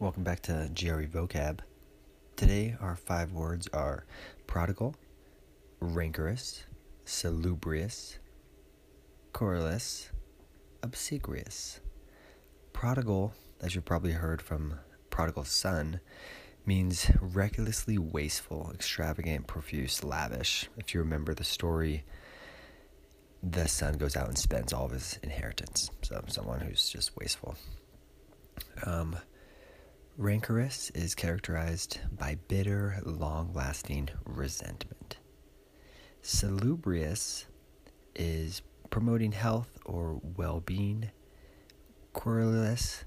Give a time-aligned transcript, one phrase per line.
[0.00, 1.58] Welcome back to GRE Vocab.
[2.34, 4.06] Today, our five words are
[4.46, 4.94] prodigal,
[5.78, 6.64] rancorous,
[7.04, 8.18] salubrious,
[9.34, 10.08] querulous,
[10.82, 11.80] obsequious.
[12.72, 16.00] Prodigal, as you've probably heard from prodigal son,
[16.64, 20.70] means recklessly wasteful, extravagant, profuse, lavish.
[20.78, 22.04] If you remember the story,
[23.42, 25.90] the son goes out and spends all of his inheritance.
[26.00, 27.54] So, someone who's just wasteful.
[28.86, 29.18] Um,
[30.16, 35.18] rancorous is characterized by bitter, long lasting resentment.
[36.22, 37.46] Salubrious
[38.14, 41.10] is promoting health or well being.
[42.12, 43.04] Querulous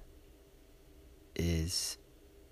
[1.36, 1.98] is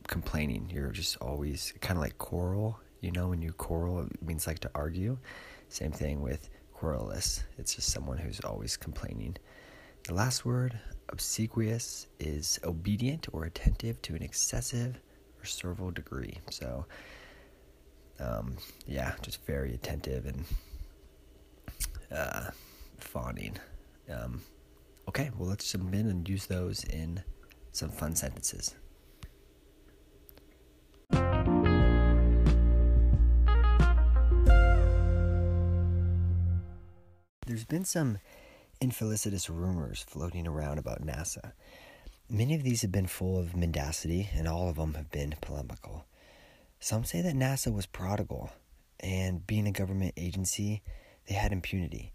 [0.08, 0.70] complaining.
[0.74, 2.80] You're just always kind of like quarrel.
[3.00, 5.18] You know, when you quarrel, it means like to argue.
[5.70, 7.44] Same thing with querulous.
[7.58, 9.38] It's just someone who's always complaining.
[10.12, 15.00] The last word, obsequious, is obedient or attentive to an excessive
[15.42, 16.38] or servile degree.
[16.50, 16.86] So,
[18.20, 20.44] um, yeah, just very attentive and
[22.12, 22.50] uh,
[22.98, 23.56] fawning.
[24.10, 24.42] Um,
[25.08, 27.24] okay, well, let's jump in and use those in
[27.72, 28.76] some fun sentences.
[37.48, 38.18] There's been some
[38.82, 41.52] infelicitous rumors floating around about NASA.
[42.28, 46.06] Many of these have been full of mendacity, and all of them have been polemical.
[46.80, 48.50] Some say that NASA was prodigal,
[49.00, 50.82] and being a government agency,
[51.28, 52.12] they had impunity.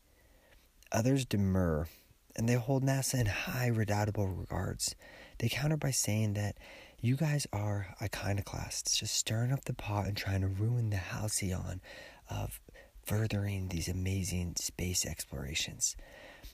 [0.91, 1.87] Others demur,
[2.35, 4.97] and they hold NASA in high, redoubtable regards.
[5.39, 6.57] They counter by saying that
[7.01, 11.81] you guys are iconoclasts, just stirring up the pot and trying to ruin the halcyon
[12.29, 12.61] of
[13.05, 15.95] furthering these amazing space explorations.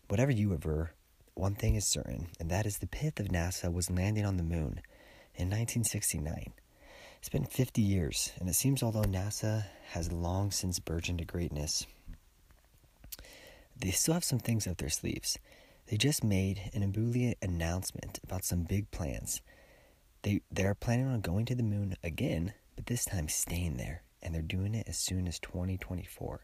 [0.09, 0.93] Whatever you aver,
[1.35, 4.43] one thing is certain, and that is the pith of NASA was landing on the
[4.43, 4.81] moon
[5.35, 6.53] in 1969.
[7.19, 11.87] It's been 50 years, and it seems although NASA has long since burgeoned to greatness,
[13.77, 15.39] they still have some things up their sleeves.
[15.87, 19.41] They just made an ebullient announcement about some big plans.
[20.23, 24.35] They they're planning on going to the moon again, but this time staying there and
[24.35, 26.41] they're doing it as soon as 2024.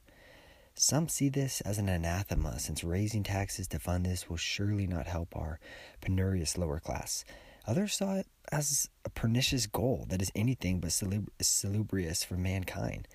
[0.81, 5.09] Some see this as an anathema, since raising taxes to fund this will surely not
[5.09, 5.59] help our
[6.01, 7.25] penurious lower class.
[7.67, 13.09] Others saw it as a pernicious goal that is anything but salubrious for mankind.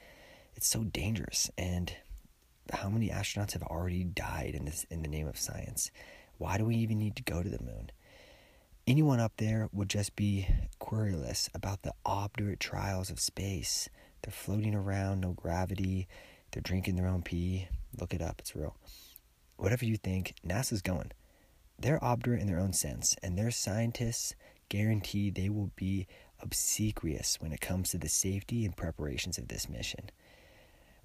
[0.56, 1.96] It's so dangerous, and
[2.70, 5.90] how many astronauts have already died in this in the name of science?
[6.38, 7.92] Why do we even need to go to the moon?
[8.86, 10.50] Anyone up there would just be
[10.80, 13.88] querulous about the obdurate trials of space.
[14.22, 16.10] They're floating around, no gravity.
[16.54, 17.68] They're drinking their own pee.
[18.00, 18.76] Look it up, it's real.
[19.58, 21.12] Whatever you think, NASA's going.
[21.80, 24.36] They're obdurate in their own sense, and their scientists
[24.70, 26.08] guarantee they will be
[26.40, 30.12] obsequious when it comes to the safety and preparations of this mission.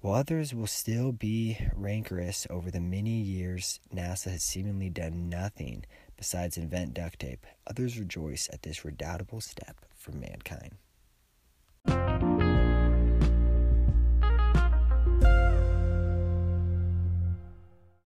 [0.01, 5.83] While others will still be rancorous over the many years NASA has seemingly done nothing
[6.15, 10.75] besides invent duct tape, others rejoice at this redoubtable step for mankind.